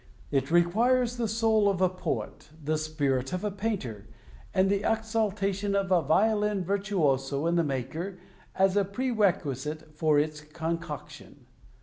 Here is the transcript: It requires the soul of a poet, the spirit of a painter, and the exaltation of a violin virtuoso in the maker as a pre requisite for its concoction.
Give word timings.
It 0.31 0.49
requires 0.49 1.17
the 1.17 1.27
soul 1.27 1.69
of 1.69 1.79
a 1.79 1.87
poet, 1.87 2.49
the 2.59 2.75
spirit 2.79 3.33
of 3.33 3.43
a 3.43 3.51
painter, 3.51 4.07
and 4.51 4.67
the 4.67 4.81
exaltation 4.83 5.75
of 5.75 5.91
a 5.91 6.01
violin 6.01 6.63
virtuoso 6.63 7.45
in 7.45 7.53
the 7.53 7.63
maker 7.63 8.17
as 8.55 8.75
a 8.75 8.83
pre 8.83 9.11
requisite 9.11 9.93
for 9.95 10.17
its 10.17 10.41
concoction. 10.41 11.45